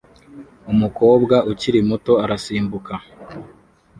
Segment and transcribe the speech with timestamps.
[0.71, 2.93] Umukobwa ukiri muto arasimbuka